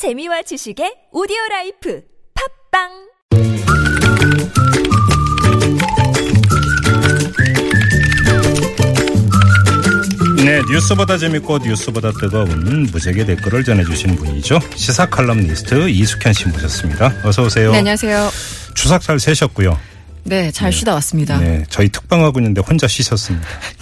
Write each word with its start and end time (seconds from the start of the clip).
재미와 0.00 0.40
지식의 0.40 1.12
오디오 1.12 1.36
라이프 1.50 2.00
팝빵 2.72 2.88
네, 10.42 10.62
뉴스보다 10.72 11.18
재밌고 11.18 11.58
뉴스보다 11.58 12.12
뜨거운 12.12 12.84
무적의 12.90 13.26
댓글을 13.26 13.62
전해주신 13.62 14.16
분이죠. 14.16 14.58
시사 14.74 15.04
칼럼니스트 15.04 15.90
이숙현 15.90 16.32
씨 16.32 16.48
모셨습니다. 16.48 17.12
어서 17.22 17.42
오세요. 17.42 17.70
네, 17.72 17.78
안녕하세요. 17.80 18.30
추석 18.74 19.02
잘 19.02 19.20
세셨고요. 19.20 19.78
네, 20.24 20.50
잘 20.50 20.72
쉬다 20.72 20.94
왔습니다. 20.94 21.38
네, 21.40 21.62
저희 21.68 21.90
특방하고 21.90 22.38
있는데 22.38 22.62
혼자 22.62 22.88
쉬셨습니다. 22.88 23.46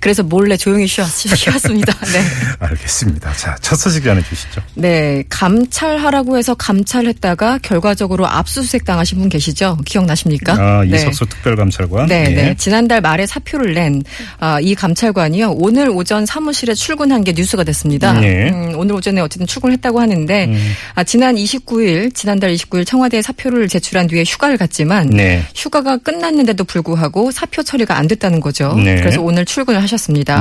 그래서 0.00 0.22
몰래 0.22 0.56
조용히 0.56 0.86
쉬었, 0.86 1.06
쉬었 1.10 1.58
습니다. 1.58 1.92
네. 2.10 2.22
알겠습니다. 2.58 3.32
자, 3.34 3.54
첫 3.60 3.76
소식 3.76 4.02
전해주시죠. 4.02 4.62
네, 4.74 5.22
감찰하라고 5.28 6.38
해서 6.38 6.54
감찰했다가 6.54 7.58
결과적으로 7.58 8.26
압수수색 8.26 8.86
당하신 8.86 9.18
분 9.18 9.28
계시죠? 9.28 9.76
기억나십니까? 9.84 10.54
아, 10.54 10.84
네. 10.84 10.96
이석수 10.96 11.26
특별감찰관. 11.26 12.06
네, 12.06 12.24
예. 12.30 12.34
네. 12.34 12.54
지난달 12.56 13.02
말에 13.02 13.26
사표를 13.26 13.74
낸, 13.74 14.02
아, 14.38 14.58
이 14.60 14.74
감찰관이요. 14.74 15.50
오늘 15.50 15.90
오전 15.90 16.24
사무실에 16.24 16.72
출근한 16.72 17.22
게 17.22 17.32
뉴스가 17.32 17.62
됐습니다. 17.64 18.14
네. 18.14 18.50
음, 18.50 18.72
오늘 18.76 18.94
오전에 18.94 19.20
어쨌든 19.20 19.46
출근했다고 19.46 20.00
하는데, 20.00 20.44
음. 20.46 20.72
아, 20.94 21.04
지난 21.04 21.34
29일, 21.34 22.14
지난달 22.14 22.54
29일 22.54 22.86
청와대에 22.86 23.20
사표를 23.20 23.68
제출한 23.68 24.06
뒤에 24.06 24.24
휴가를 24.26 24.56
갔지만, 24.56 25.10
네. 25.10 25.44
휴가가 25.54 25.98
끝났는데도 25.98 26.64
불구하고 26.64 27.30
사표 27.30 27.62
처리가 27.62 27.98
안 27.98 28.08
됐다는 28.08 28.40
거죠. 28.40 28.74
네. 28.76 28.96
그래서 28.96 29.20
오늘 29.20 29.44
출근을 29.44 29.76
하셨습니다. 29.82 29.89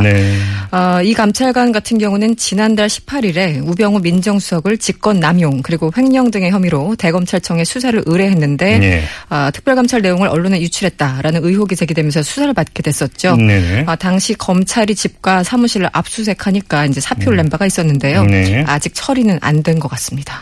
네. 0.01 0.37
아, 0.71 1.01
이 1.01 1.13
감찰관 1.13 1.71
같은 1.71 1.97
경우는 1.97 2.35
지난달 2.35 2.87
18일에 2.87 3.65
우병우 3.67 3.99
민정수석을 3.99 4.77
직권 4.77 5.19
남용 5.19 5.61
그리고 5.61 5.91
횡령 5.95 6.31
등의 6.31 6.51
혐의로 6.51 6.95
대검찰청에 6.97 7.63
수사를 7.63 8.01
의뢰했는데 8.05 8.79
네. 8.79 9.03
아, 9.29 9.51
특별감찰 9.51 10.01
내용을 10.01 10.27
언론에 10.27 10.59
유출했다라는 10.61 11.43
의혹이 11.45 11.75
제기되면서 11.75 12.23
수사를 12.23 12.53
받게 12.53 12.83
됐었죠. 12.83 13.35
네네. 13.35 13.83
아, 13.87 13.95
당시 13.95 14.33
검찰이 14.33 14.95
집과 14.95 15.43
사무실을 15.43 15.89
압수수색하니까 15.93 16.85
이제 16.85 16.99
사표를 16.99 17.37
낸 17.37 17.49
바가 17.49 17.65
있었는데요. 17.65 18.25
네. 18.25 18.63
아직 18.67 18.93
처리는 18.95 19.37
안 19.41 19.59
된 19.63 19.79
것 19.79 19.89
같습니다. 19.89 20.41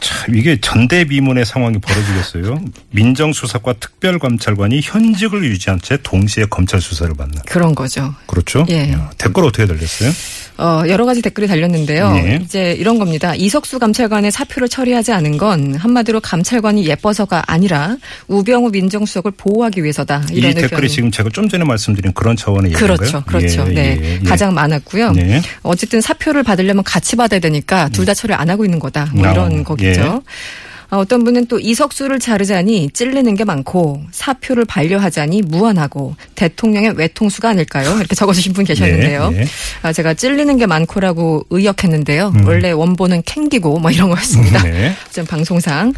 참, 0.00 0.34
이게 0.34 0.60
전대미문의 0.60 1.44
상황이 1.46 1.78
벌어지겠어요. 1.78 2.60
민정수석과 2.90 3.74
특별감찰관이 3.74 4.80
현직을 4.82 5.44
유지한 5.44 5.80
채 5.80 5.96
동시에 6.02 6.46
검찰 6.50 6.80
수사를 6.80 7.14
받는. 7.14 7.38
그런 7.46 7.74
거죠. 7.74 8.12
그렇죠? 8.32 8.64
예. 8.70 8.90
야, 8.92 9.10
댓글 9.18 9.44
어떻게 9.44 9.66
달렸어요? 9.66 10.10
어, 10.58 10.82
여러 10.88 11.04
가지 11.04 11.20
댓글이 11.22 11.46
달렸는데요. 11.48 12.14
예. 12.24 12.40
이제 12.42 12.72
이런 12.72 12.98
겁니다. 12.98 13.34
이석수 13.34 13.78
감찰관의 13.78 14.30
사표를 14.32 14.68
처리하지 14.68 15.12
않은 15.12 15.36
건 15.36 15.74
한마디로 15.74 16.20
감찰관이 16.20 16.86
예뻐서가 16.86 17.42
아니라 17.46 17.96
우병우 18.28 18.70
민정수석을 18.70 19.32
보호하기 19.36 19.82
위해서다. 19.82 20.22
이 20.30 20.36
이런 20.36 20.54
댓글이 20.54 20.72
의견이. 20.74 20.88
지금 20.88 21.10
제가 21.10 21.28
좀 21.30 21.48
전에 21.48 21.64
말씀드린 21.64 22.12
그런 22.12 22.36
차원의 22.36 22.72
얘기인가요? 22.72 22.96
그렇죠, 22.96 23.22
그렇죠. 23.26 23.64
예, 23.68 23.74
네, 23.74 23.98
예, 24.02 24.14
예. 24.14 24.18
가장 24.28 24.54
많았고요. 24.54 25.12
네. 25.12 25.42
어쨌든 25.62 26.00
사표를 26.00 26.42
받으려면 26.42 26.84
같이 26.84 27.16
받아야 27.16 27.38
되니까 27.40 27.88
둘 27.90 28.02
다 28.06 28.14
처리 28.14 28.32
안 28.34 28.48
하고 28.50 28.64
있는 28.64 28.78
거다. 28.78 29.10
뭐 29.14 29.26
아, 29.26 29.32
이런 29.32 29.62
거겠죠. 29.64 30.22
예. 30.92 30.96
어, 30.96 30.98
어떤 30.98 31.24
분은 31.24 31.46
또 31.46 31.58
이석수를 31.58 32.18
자르자니 32.18 32.90
찔리는 32.92 33.34
게 33.34 33.44
많고 33.44 34.02
사표를 34.10 34.64
반려하자니 34.66 35.42
무한하고 35.42 36.14
대통령의 36.34 36.92
외통수가 36.96 37.48
아닐까요? 37.48 37.96
이렇게 37.98 38.14
적어주신 38.14 38.52
분 38.52 38.64
계셨는데요. 38.64 39.30
예, 39.32 39.40
예. 39.40 39.46
아, 39.82 39.92
제가 39.92 40.14
찔리는 40.14 40.56
게 40.58 40.66
많고라고 40.66 41.46
의역했는데요. 41.50 42.34
원래 42.44 42.70
원본은 42.70 43.22
캥기고 43.24 43.78
뭐 43.78 43.90
이런 43.90 44.10
거였습니다. 44.10 44.62
음. 44.64 44.70
네. 44.70 44.92
좀 45.12 45.24
방송상 45.24 45.92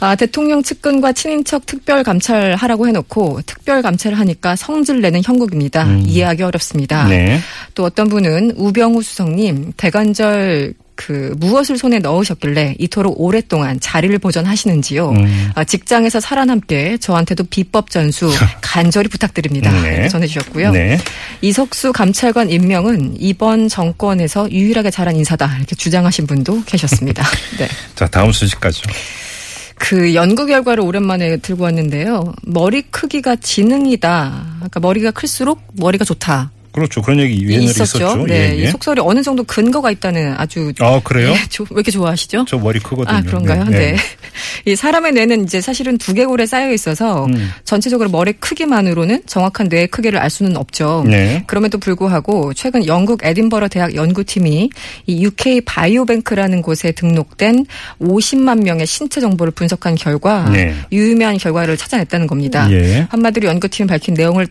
아, 0.00 0.16
대통령 0.16 0.62
측근과 0.62 1.12
친인척 1.12 1.66
특별 1.66 2.02
감찰하라고 2.02 2.88
해놓고 2.88 3.42
특별 3.44 3.82
감찰을 3.82 4.18
하니까 4.18 4.56
성질 4.56 5.00
내는 5.00 5.22
형국입니다. 5.22 5.84
이해하기 6.06 6.42
어렵습니다. 6.42 7.04
음. 7.04 7.10
네. 7.10 7.40
또 7.74 7.84
어떤 7.84 8.08
분은 8.08 8.54
우병우 8.56 9.02
수석님 9.02 9.72
대관절 9.76 10.74
그 11.00 11.34
무엇을 11.38 11.78
손에 11.78 11.98
넣으셨길래 11.98 12.74
이토록 12.78 13.18
오랫동안 13.18 13.80
자리를 13.80 14.18
보존하시는지요. 14.18 15.08
음. 15.12 15.50
아, 15.54 15.64
직장에서 15.64 16.20
살아남게 16.20 16.98
저한테도 16.98 17.44
비법 17.44 17.88
전수 17.88 18.30
간절히 18.60 19.08
부탁드립니다. 19.08 19.72
네. 19.80 20.08
전해주셨고요. 20.08 20.72
네. 20.72 20.98
이석수 21.40 21.94
감찰관 21.94 22.50
임명은 22.50 23.14
이번 23.18 23.68
정권에서 23.68 24.50
유일하게 24.50 24.90
잘한 24.90 25.16
인사다 25.16 25.56
이렇게 25.56 25.74
주장하신 25.74 26.26
분도 26.26 26.62
계셨습니다. 26.64 27.24
네. 27.56 27.66
자, 27.94 28.06
다음 28.06 28.30
소식까지. 28.30 28.82
그 29.76 30.14
연구 30.14 30.44
결과를 30.44 30.84
오랜만에 30.84 31.38
들고 31.38 31.64
왔는데요. 31.64 32.34
머리 32.42 32.82
크기가 32.82 33.36
지능이다. 33.36 34.48
그러니까 34.56 34.80
머리가 34.80 35.12
클수록 35.12 35.62
머리가 35.72 36.04
좋다. 36.04 36.50
그렇죠. 36.72 37.02
그런 37.02 37.18
얘기 37.20 37.42
옛날에 37.48 37.64
있었죠. 37.64 37.98
있었죠. 37.98 38.26
네, 38.26 38.50
예, 38.52 38.56
이 38.56 38.60
예. 38.62 38.70
속설이 38.70 39.00
어느 39.02 39.22
정도 39.22 39.42
근거가 39.44 39.90
있다는 39.90 40.34
아주 40.36 40.72
아, 40.78 41.00
그래요? 41.02 41.30
예, 41.30 41.36
조- 41.48 41.64
왜 41.70 41.76
이렇게 41.76 41.90
좋아하시죠? 41.90 42.44
저 42.48 42.58
머리 42.58 42.78
크거든요. 42.78 43.16
아, 43.16 43.22
그런가요? 43.22 43.64
네. 43.64 43.96
이 44.66 44.76
사람의 44.76 45.12
뇌는 45.12 45.44
이제 45.44 45.60
사실은 45.60 45.98
두개골에 45.98 46.46
쌓여 46.46 46.72
있어서 46.72 47.26
음. 47.26 47.50
전체적으로 47.64 48.08
머리 48.10 48.32
크기만으로는 48.34 49.22
정확한 49.26 49.68
뇌의 49.68 49.88
크기를 49.88 50.18
알 50.18 50.30
수는 50.30 50.56
없죠. 50.56 51.04
네. 51.06 51.42
그럼에도 51.46 51.78
불구하고 51.78 52.54
최근 52.54 52.86
영국 52.86 53.24
에딘버러 53.24 53.68
대학 53.68 53.94
연구팀이 53.94 54.70
이 55.06 55.24
UK 55.24 55.62
바이오뱅크라는 55.62 56.62
곳에 56.62 56.92
등록된 56.92 57.66
50만 58.00 58.62
명의 58.62 58.86
신체 58.86 59.20
정보를 59.20 59.50
분석한 59.52 59.96
결과 59.96 60.48
네. 60.50 60.74
유의미한 60.92 61.36
결과를 61.38 61.76
찾아냈다는 61.76 62.26
겁니다. 62.26 62.70
예. 62.70 63.06
한마디로 63.10 63.48
연구팀이 63.48 63.86
밝힌 63.88 64.14
내용을 64.14 64.46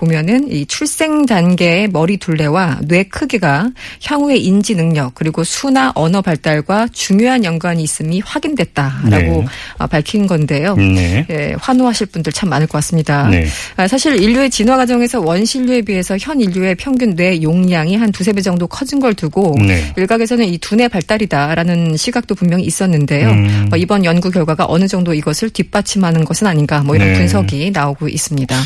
보면은 0.00 0.50
이 0.50 0.64
출생 0.64 1.26
단계의 1.26 1.88
머리 1.88 2.16
둘레와 2.16 2.80
뇌 2.84 3.02
크기가 3.02 3.70
향후의 4.02 4.42
인지 4.42 4.74
능력 4.74 5.14
그리고 5.14 5.44
수나 5.44 5.92
언어 5.94 6.22
발달과 6.22 6.88
중요한 6.90 7.44
연관이 7.44 7.82
있음이 7.82 8.20
확인됐다라고 8.24 9.10
네. 9.10 9.46
아, 9.76 9.86
밝힌 9.86 10.26
건데요. 10.26 10.74
네. 10.76 11.26
예, 11.28 11.54
환호하실 11.60 12.06
분들 12.06 12.32
참 12.32 12.48
많을 12.48 12.66
것 12.66 12.78
같습니다. 12.78 13.28
네. 13.28 13.46
아, 13.76 13.86
사실 13.86 14.20
인류의 14.22 14.48
진화 14.48 14.78
과정에서 14.78 15.20
원신류에 15.20 15.82
비해서 15.82 16.16
현 16.18 16.40
인류의 16.40 16.76
평균 16.76 17.14
뇌 17.14 17.42
용량이 17.42 17.96
한 17.96 18.10
두세 18.10 18.32
배 18.32 18.40
정도 18.40 18.66
커진 18.66 19.00
걸 19.00 19.12
두고 19.12 19.54
네. 19.58 19.92
일각에서는 19.98 20.46
이 20.46 20.56
두뇌 20.58 20.88
발달이다라는 20.88 21.98
시각도 21.98 22.34
분명히 22.34 22.64
있었는데요. 22.64 23.28
음. 23.28 23.68
어, 23.70 23.76
이번 23.76 24.06
연구 24.06 24.30
결과가 24.30 24.64
어느 24.66 24.88
정도 24.88 25.12
이것을 25.12 25.50
뒷받침하는 25.50 26.24
것은 26.24 26.46
아닌가 26.46 26.82
뭐 26.82 26.96
이런 26.96 27.12
네. 27.12 27.18
분석이 27.18 27.70
나오고 27.72 28.08
있습니다. 28.08 28.56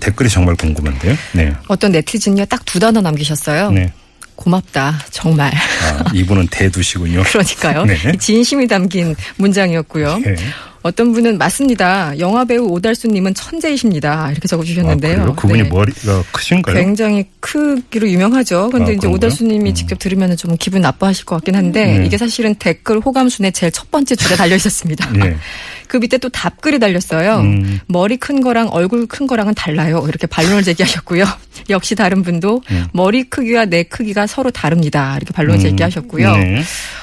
댓글이 0.00 0.28
정말 0.28 0.54
궁금 0.56 0.73
한데요. 0.82 1.16
네. 1.32 1.52
어떤 1.68 1.92
네티즌이요 1.92 2.46
딱두 2.46 2.78
단어 2.80 3.00
남기셨어요. 3.00 3.70
네. 3.70 3.92
고맙다 4.36 5.00
정말. 5.10 5.52
아, 5.54 6.04
이분은 6.12 6.48
대두시군요. 6.48 7.22
그러니까요. 7.28 7.84
네. 7.84 7.96
이 8.14 8.18
진심이 8.18 8.66
담긴 8.66 9.14
문장이었고요. 9.36 10.20
예. 10.26 10.36
어떤 10.82 11.12
분은 11.14 11.38
맞습니다. 11.38 12.18
영화 12.18 12.44
배우 12.44 12.66
오달수님은 12.66 13.32
천재이십니다. 13.32 14.30
이렇게 14.32 14.42
아, 14.44 14.48
적어주셨는데요. 14.48 15.16
그래요? 15.16 15.34
그분이 15.34 15.62
네. 15.62 15.68
머리가 15.70 16.22
크신가요? 16.30 16.76
굉장히 16.76 17.24
크기로 17.40 18.06
유명하죠. 18.06 18.68
그런데 18.70 18.92
아, 18.92 18.94
이제? 18.94 19.06
오달수님이 19.06 19.70
음. 19.70 19.74
직접 19.74 19.98
들으면 19.98 20.36
좀 20.36 20.54
기분 20.58 20.82
나빠하실 20.82 21.24
것 21.24 21.36
같긴 21.36 21.54
한데 21.54 22.00
네. 22.00 22.06
이게 22.06 22.18
사실은 22.18 22.54
댓글 22.56 23.00
호감 23.00 23.30
순의 23.30 23.52
제일 23.52 23.72
첫 23.72 23.90
번째 23.90 24.14
줄에 24.14 24.36
달려 24.36 24.56
있었습니다. 24.56 25.08
예. 25.94 25.98
그 25.98 25.98
밑에 25.98 26.18
또 26.18 26.28
답글이 26.28 26.80
달렸어요. 26.80 27.36
음. 27.36 27.78
머리 27.86 28.16
큰 28.16 28.40
거랑 28.40 28.68
얼굴 28.72 29.06
큰 29.06 29.28
거랑은 29.28 29.54
달라요. 29.54 30.04
이렇게 30.08 30.26
반론을 30.26 30.64
제기하셨고요. 30.64 31.24
역시 31.70 31.94
다른 31.94 32.24
분도 32.24 32.62
음. 32.72 32.86
머리 32.92 33.22
크기와 33.22 33.64
내 33.66 33.84
크기가 33.84 34.26
서로 34.26 34.50
다릅니다. 34.50 35.16
이렇게 35.16 35.32
반론 35.32 35.54
음. 35.54 35.60
제기하셨고요. 35.60 36.36
네. 36.36 36.62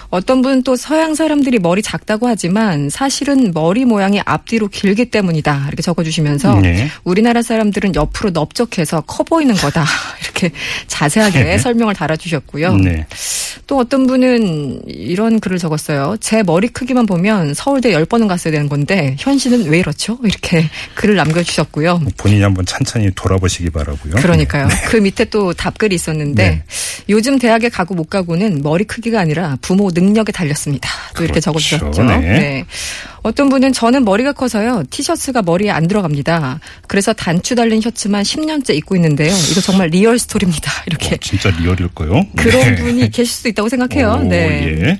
어떤 0.09 0.41
분은 0.41 0.63
또 0.63 0.75
서양 0.75 1.15
사람들이 1.15 1.59
머리 1.59 1.81
작다고 1.81 2.27
하지만 2.27 2.89
사실은 2.89 3.53
머리 3.53 3.85
모양이 3.85 4.19
앞뒤로 4.25 4.67
길기 4.67 5.05
때문이다. 5.05 5.67
이렇게 5.67 5.81
적어주시면서 5.81 6.59
네. 6.59 6.89
우리나라 7.05 7.41
사람들은 7.41 7.95
옆으로 7.95 8.31
넓적해서 8.31 9.01
커 9.07 9.23
보이는 9.23 9.55
거다. 9.55 9.85
이렇게 10.21 10.51
자세하게 10.87 11.43
네. 11.43 11.57
설명을 11.57 11.93
달아주셨고요. 11.93 12.75
네. 12.75 13.07
또 13.71 13.77
어떤 13.77 14.05
분은 14.05 14.81
이런 14.85 15.39
글을 15.39 15.57
적었어요. 15.57 16.17
제 16.19 16.43
머리 16.43 16.67
크기만 16.67 17.05
보면 17.05 17.53
서울대 17.53 17.93
10번은 17.93 18.27
갔어야 18.27 18.51
되는 18.51 18.67
건데 18.67 19.15
현실은 19.17 19.63
왜 19.69 19.79
이렇죠? 19.79 20.19
이렇게 20.25 20.69
글을 20.95 21.15
남겨주셨고요. 21.15 22.01
본인이 22.17 22.41
한번 22.41 22.65
찬찬히 22.65 23.11
돌아보시기 23.15 23.69
바라고요. 23.69 24.15
그러니까요. 24.15 24.67
네. 24.67 24.75
그 24.87 24.97
밑에 24.97 25.23
또 25.23 25.53
답글이 25.53 25.95
있었는데 25.95 26.49
네. 26.49 26.63
요즘 27.07 27.39
대학에 27.39 27.69
가고 27.69 27.95
못 27.95 28.09
가고는 28.09 28.61
머리 28.61 28.83
크기가 28.83 29.21
아니라 29.21 29.57
부모 29.61 29.89
능력에 29.89 30.33
달렸습니다. 30.33 30.89
또 31.15 31.23
이렇게 31.23 31.39
그렇죠. 31.39 31.45
적어주셨죠. 31.45 32.03
네. 32.03 32.65
어떤 33.23 33.49
분은 33.49 33.71
저는 33.71 34.03
머리가 34.03 34.33
커서요. 34.33 34.83
티셔츠가 34.89 35.43
머리에 35.43 35.69
안 35.69 35.87
들어갑니다. 35.87 36.59
그래서 36.87 37.13
단추 37.13 37.55
달린 37.55 37.79
셔츠만 37.79 38.23
10년째 38.23 38.75
입고 38.75 38.95
있는데요. 38.95 39.31
이거 39.51 39.61
정말 39.61 39.89
real 39.89 40.17
story입니다. 40.17 40.71
이렇게 40.87 41.15
어, 41.15 41.17
진짜 41.21 41.49
real일까요? 41.51 42.25
그런 42.35 42.61
네. 42.61 42.75
분이 42.75 43.11
계실 43.11 43.27
수도 43.27 43.49
있다고 43.61 43.69
생각해요. 43.69 44.21
오, 44.21 44.27
네. 44.27 44.75
예. 44.81 44.97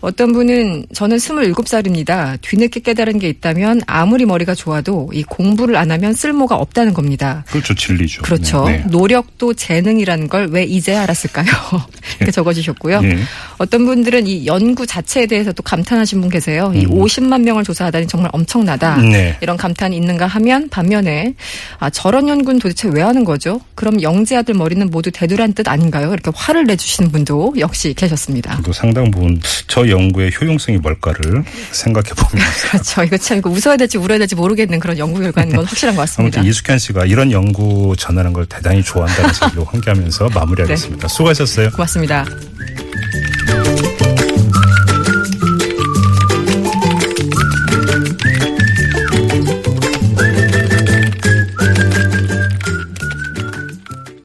어떤 0.00 0.32
분은 0.32 0.86
저는 0.94 1.16
27살입니다. 1.16 2.38
뒤늦게 2.40 2.80
깨달은 2.80 3.18
게 3.18 3.28
있다면 3.28 3.82
아무리 3.86 4.26
머리가 4.26 4.54
좋아도 4.54 5.10
이 5.12 5.22
공부를 5.22 5.76
안 5.76 5.90
하면 5.90 6.12
쓸모가 6.12 6.56
없다는 6.56 6.92
겁니다. 6.92 7.44
그렇죠. 7.48 7.74
진리죠. 7.74 8.22
그렇죠. 8.22 8.64
네, 8.64 8.78
네. 8.78 8.84
노력도 8.90 9.54
재능이라는 9.54 10.28
걸 10.28 10.50
왜 10.50 10.64
이제 10.64 10.94
알았을까요? 10.96 11.46
이렇게 12.18 12.32
적어주셨고요. 12.32 13.00
예. 13.04 13.18
어떤 13.58 13.84
분들은 13.84 14.26
이 14.26 14.46
연구 14.46 14.86
자체에 14.86 15.26
대해서 15.26 15.52
또 15.52 15.62
감탄하신 15.62 16.20
분 16.20 16.30
계세요. 16.30 16.72
이 16.74 16.86
50만 16.86 17.42
명을 17.42 17.62
조사하다니 17.64 18.06
정말 18.08 18.30
엄청나다. 18.32 18.96
음. 18.96 19.10
네. 19.10 19.36
이런 19.40 19.56
감탄이 19.56 19.96
있는가 19.96 20.26
하면 20.26 20.68
반면에 20.68 21.34
아 21.78 21.90
저런 21.90 22.28
연구는 22.28 22.58
도대체 22.58 22.88
왜 22.88 23.02
하는 23.02 23.24
거죠? 23.24 23.60
그럼 23.74 24.02
영재 24.02 24.36
아들 24.36 24.54
머리는 24.54 24.88
모두 24.90 25.10
대두란 25.10 25.52
뜻 25.52 25.68
아닌가요? 25.68 26.12
이렇게 26.12 26.30
화를 26.34 26.64
내주시는 26.64 27.10
분도 27.12 27.54
역시 27.58 27.94
계셨습니다. 27.94 28.60
또 28.64 28.72
상당 28.72 29.10
부분 29.10 29.40
저 29.68 29.88
연구의 29.90 30.32
효용성이 30.40 30.78
뭘까를 30.78 31.44
생각해 31.72 32.10
보면 32.10 32.44
그렇죠. 32.70 33.02
이거 33.02 33.16
참 33.18 33.38
이거 33.38 33.50
웃어야 33.50 33.76
될지 33.76 33.98
울어야 33.98 34.18
될지 34.18 34.34
모르겠는 34.34 34.80
그런 34.80 34.98
연구 34.98 35.20
결과인 35.20 35.50
건 35.50 35.64
확실한 35.64 35.94
것 35.96 36.02
같습니다. 36.02 36.38
아무튼 36.38 36.50
이숙현 36.50 36.78
씨가 36.78 37.04
이런 37.06 37.30
연구 37.32 37.94
전하는 37.98 38.32
걸 38.32 38.46
대단히 38.46 38.82
좋아한다는 38.82 39.32
생각으로 39.34 39.64
환기하면서 39.64 40.30
마무리하겠습니다. 40.30 41.08
수고하셨어요. 41.08 41.70
고맙습니다. 41.70 42.24